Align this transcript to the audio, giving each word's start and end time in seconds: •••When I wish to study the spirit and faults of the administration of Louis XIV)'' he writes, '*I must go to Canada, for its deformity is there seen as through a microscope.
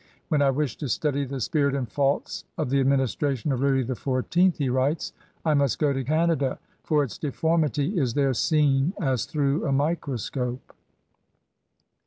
•••When 0.29 0.41
I 0.41 0.49
wish 0.49 0.77
to 0.77 0.89
study 0.89 1.25
the 1.25 1.39
spirit 1.39 1.75
and 1.75 1.87
faults 1.87 2.43
of 2.57 2.71
the 2.71 2.79
administration 2.79 3.51
of 3.51 3.59
Louis 3.61 3.85
XIV)'' 3.85 4.55
he 4.57 4.67
writes, 4.67 5.13
'*I 5.45 5.53
must 5.53 5.77
go 5.77 5.93
to 5.93 6.03
Canada, 6.03 6.57
for 6.83 7.03
its 7.03 7.19
deformity 7.19 7.95
is 7.99 8.15
there 8.15 8.33
seen 8.33 8.93
as 8.99 9.25
through 9.25 9.63
a 9.63 9.71
microscope. 9.71 10.73